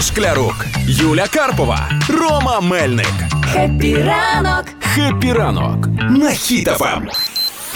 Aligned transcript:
Шклярук, 0.00 0.66
Юля 0.86 1.26
Карпова, 1.26 1.90
Рома 2.08 2.60
Мельник. 2.60 3.12
Happy 3.52 3.94
ранок! 3.94 4.64
Happy 4.80 5.32
ранок 5.32 5.88
на 6.10 6.30
Хіт 6.30 6.75
FM. 6.75 7.08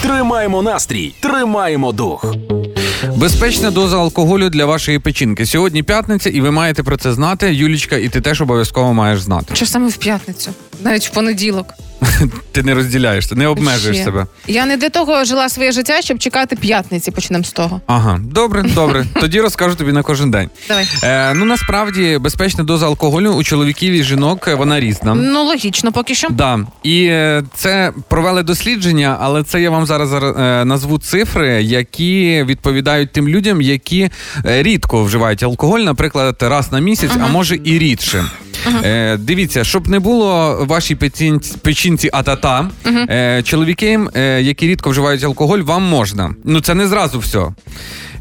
Тримаємо 0.01 0.61
настрій, 0.61 1.13
тримаємо 1.19 1.91
дух. 1.91 2.35
Безпечна 3.15 3.71
доза 3.71 3.97
алкоголю 3.97 4.49
для 4.49 4.65
вашої 4.65 4.99
печінки. 4.99 5.45
Сьогодні 5.45 5.83
п'ятниця, 5.83 6.29
і 6.29 6.41
ви 6.41 6.51
маєте 6.51 6.83
про 6.83 6.97
це 6.97 7.13
знати. 7.13 7.53
Юлічка, 7.53 7.97
і 7.97 8.09
ти 8.09 8.21
теж 8.21 8.41
обов'язково 8.41 8.93
маєш 8.93 9.21
знати. 9.21 9.55
Що 9.55 9.65
саме 9.65 9.89
в 9.89 9.97
п'ятницю, 9.97 10.51
навіть 10.83 11.07
в 11.07 11.09
понеділок. 11.09 11.67
Ти 12.51 12.63
не 12.63 12.73
розділяєшся, 12.73 13.35
не 13.35 13.47
обмежуєш 13.47 13.95
Ще. 13.95 14.05
себе. 14.05 14.25
Я 14.47 14.65
не 14.65 14.77
для 14.77 14.89
того 14.89 15.23
жила 15.23 15.49
своє 15.49 15.71
життя, 15.71 16.01
щоб 16.01 16.19
чекати 16.19 16.55
п'ятниці. 16.55 17.11
Почнемо 17.11 17.43
з 17.43 17.51
того. 17.51 17.81
Ага, 17.87 18.19
добре, 18.23 18.63
добре. 18.63 19.05
Тоді 19.21 19.41
розкажу 19.41 19.75
тобі 19.75 19.91
на 19.91 20.03
кожен 20.03 20.31
день. 20.31 20.49
Давай. 20.67 20.87
Е, 21.03 21.33
ну 21.33 21.45
насправді 21.45 22.17
безпечна 22.21 22.63
доза 22.63 22.85
алкоголю 22.85 23.29
у 23.29 23.43
чоловіків 23.43 23.93
і 23.93 24.03
жінок 24.03 24.47
е, 24.47 24.55
вона 24.55 24.79
різна. 24.79 25.15
Ну 25.15 25.43
логічно, 25.43 25.91
поки 25.91 26.15
що. 26.15 26.27
Да, 26.29 26.59
і 26.83 27.05
е, 27.05 27.43
це 27.55 27.93
провели 28.07 28.43
дослідження, 28.43 29.17
але 29.21 29.43
це 29.43 29.61
я 29.61 29.69
вам 29.69 29.85
зараз 29.85 30.13
е, 30.13 30.65
назву 30.65 30.99
цифри, 30.99 31.63
які 31.63 32.43
відповідають 32.47 33.11
тим 33.11 33.29
людям, 33.29 33.61
які 33.61 34.09
е, 34.45 34.63
рідко 34.63 35.03
вживають 35.03 35.43
алкоголь, 35.43 35.79
наприклад, 35.79 36.35
раз 36.39 36.71
на 36.71 36.79
місяць, 36.79 37.11
а 37.23 37.27
може 37.27 37.59
і 37.63 37.79
рідше. 37.79 38.25
Е, 38.83 39.17
дивіться, 39.17 39.63
щоб 39.63 39.87
не 39.87 39.99
було 39.99 40.57
вашій 40.67 40.95
печінці, 40.95 41.57
печінці 41.61 42.09
атата, 42.13 42.69
е, 42.85 43.41
чоловіки, 43.43 43.99
е, 44.15 44.41
які 44.41 44.67
рідко 44.67 44.89
вживають 44.89 45.23
алкоголь, 45.23 45.59
вам 45.59 45.83
можна. 45.83 46.35
Ну 46.43 46.61
це 46.61 46.73
не 46.73 46.87
зразу 46.87 47.19
все. 47.19 47.45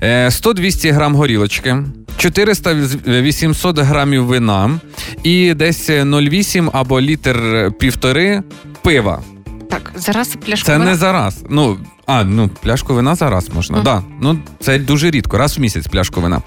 Е, 0.01 0.29
100-200 0.29 0.93
грам 0.93 1.15
горілочки, 1.15 1.77
400-800 2.19 3.83
грамів 3.83 4.25
вина 4.25 4.81
і 5.23 5.55
десь 5.55 5.91
0,8 5.91 6.71
або 6.73 7.01
літр 7.01 7.71
півтори 7.79 8.43
пива. 8.83 9.23
Так, 9.71 9.93
зараз 9.97 10.37
пляшку. 10.47 10.67
Це 10.67 10.73
вина. 10.73 10.85
не 10.85 10.95
зараз. 10.95 11.45
Ну, 11.51 11.79
а, 12.07 12.25
ну, 12.25 12.51
пляшку 12.63 12.95
вина 12.95 13.15
зараз 13.15 13.49
можна. 13.55 13.83
Да. 13.83 14.03
Ну, 14.21 14.39
це 14.61 14.79
дуже 14.79 15.11
рідко, 15.11 15.39
раз 15.39 15.59
в 15.59 15.61
місяць 15.61 15.87
пляшку 15.87 16.21
вина. 16.21 16.43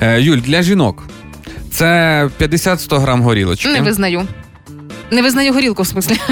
Е, 0.00 0.20
Юль, 0.20 0.38
для 0.38 0.62
жінок 0.62 1.04
це 1.72 2.30
50-100 2.40 2.98
грам 2.98 3.22
горілочки. 3.22 3.68
Не 3.68 3.80
визнаю. 3.80 4.26
Не 5.10 5.22
визнаю 5.22 5.52
горілку, 5.52 5.82
в 5.82 5.86
смислі. 5.86 6.16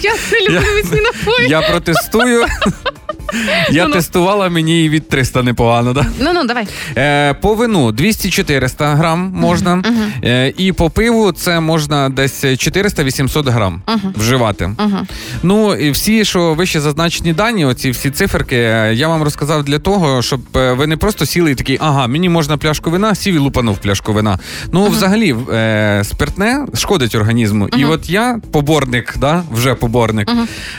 Я 0.00 0.14
не 0.32 0.48
люблю 0.48 0.74
міцні 0.76 1.00
напої. 1.00 1.48
Я 1.48 1.60
протестую. 1.60 2.44
Я 3.70 3.82
Ну-ну. 3.82 3.94
тестувала, 3.94 4.48
мені 4.48 4.84
і 4.84 4.88
від 4.88 5.08
300 5.08 5.42
непогано, 5.42 5.92
да? 5.92 6.06
Ну 6.20 6.30
ну 6.34 6.44
давай. 6.44 6.68
Е, 6.96 7.34
по 7.34 7.54
вину 7.54 7.90
200-400 7.90 8.96
грам 8.96 9.32
можна. 9.34 9.82
Е, 10.24 10.52
і 10.56 10.72
по 10.72 10.90
пиву 10.90 11.32
це 11.32 11.60
можна 11.60 12.08
десь 12.08 12.44
400-800 12.44 13.50
грам 13.50 13.82
вживати. 14.14 14.70
Ага. 14.76 15.06
Ну 15.42 15.74
і 15.74 15.90
всі, 15.90 16.24
що 16.24 16.54
вище 16.54 16.80
зазначені 16.80 17.32
дані, 17.32 17.64
оці 17.64 17.90
всі 17.90 18.10
циферки, 18.10 18.56
е, 18.56 18.94
я 18.94 19.08
вам 19.08 19.22
розказав 19.22 19.64
для 19.64 19.78
того, 19.78 20.22
щоб 20.22 20.40
ви 20.52 20.86
не 20.86 20.96
просто 20.96 21.26
сіли 21.26 21.50
і 21.50 21.54
такі, 21.54 21.78
ага, 21.80 22.06
мені 22.06 22.28
можна 22.28 22.56
пляшку 22.56 22.90
вина, 22.90 23.14
сів 23.14 23.34
і 23.34 23.38
лупанув 23.38 23.78
пляшку 23.78 24.12
вина. 24.12 24.38
Ну, 24.72 24.86
взагалі, 24.88 25.36
е, 25.52 26.02
спиртне 26.04 26.66
шкодить 26.74 27.14
організму. 27.14 27.68
І 27.76 27.84
от 27.84 28.10
я 28.10 28.38
поборник, 28.52 29.14
да, 29.18 29.42
вже 29.52 29.74
поборник 29.74 30.30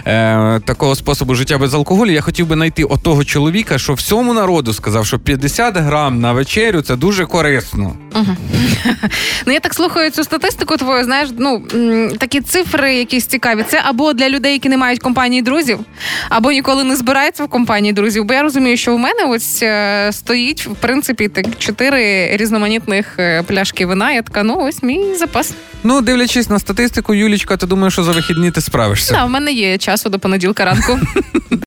е, 0.08 0.60
такого 0.66 0.96
способу 0.96 1.36
життя 1.36 1.58
без 1.58 1.74
алкоголю. 1.74 2.12
Я 2.12 2.22
хотів 2.22 2.41
би 2.46 2.56
знайти 2.56 2.84
отого 2.84 3.24
чоловіка, 3.24 3.78
що 3.78 3.94
всьому 3.94 4.34
народу 4.34 4.74
сказав, 4.74 5.06
що 5.06 5.20
50 5.20 5.78
грам 5.78 6.22
на 6.22 6.34
вечерю 6.34 6.82
це 6.82 6.96
дуже 6.96 7.26
корисно. 7.26 7.96
Ну 9.46 9.54
я 9.54 9.60
так 9.60 9.74
слухаю 9.74 10.12
цю 10.12 10.24
статистику 10.24 10.78
твою, 10.78 11.04
знаєш, 11.04 11.30
ну 11.38 11.64
такі 12.18 12.42
цифри 12.42 12.96
якісь 12.96 13.26
цікаві. 13.26 13.66
Це 13.70 13.82
або 13.86 14.14
для 14.14 14.30
людей, 14.30 14.54
які 14.54 14.70
не 14.70 14.78
мають 14.78 15.00
компанії 15.00 15.42
друзів, 15.42 15.80
або 16.30 16.52
ніколи 16.52 16.84
не 16.84 16.96
збираються 16.96 17.44
в 17.44 17.48
компанії 17.48 17.94
друзів. 17.94 18.26
Бо 18.26 18.34
я 18.34 18.42
розумію, 18.42 18.78
що 18.78 18.96
в 18.96 19.00
мене 19.00 19.26
ось 19.30 19.60
е, 19.64 20.10
стоїть 20.14 20.68
в 20.68 20.76
принципі 20.76 21.28
так 21.28 21.46
чотири 21.58 22.38
різноманітних 22.38 23.06
е, 23.20 23.44
пляшки 23.44 23.86
вина. 23.86 24.12
Я 24.12 24.22
така, 24.22 24.44
ну 24.44 24.58
ось 24.60 24.84
мій 24.84 25.16
запас. 25.16 25.54
Ну, 25.84 26.02
дивлячись 26.02 26.50
на 26.50 26.60
статистику, 26.60 27.14
Юлічка, 27.14 27.58
ти 27.58 27.66
думаєш, 27.66 27.94
що 27.94 28.04
за 28.04 28.12
вихідні 28.12 28.52
ти 28.52 28.62
справишся? 28.62 29.14
Да, 29.14 29.26
в 29.26 29.30
мене 29.30 29.52
є 29.52 29.78
часу 29.78 30.10
до 30.10 30.20
понеділка 30.20 30.66
ранку. 30.66 31.00